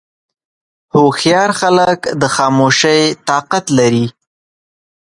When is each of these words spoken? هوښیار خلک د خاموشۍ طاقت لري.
هوښیار 0.93 1.49
خلک 1.59 1.99
د 2.21 2.23
خاموشۍ 2.35 3.01
طاقت 3.29 3.65
لري. 3.77 4.05